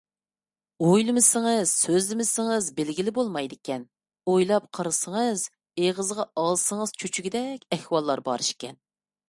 [0.85, 3.85] ئويلىمىسىڭىز، سۆزلىمىسىڭىز بىلگىلى بولمايدىكەن،
[4.33, 5.45] ئويلاپ قارىسىڭىز،
[5.83, 8.81] ئېغىزغا ئالسىڭىز چۆچۈگىدەك ئەھۋاللار بار ئىكەن.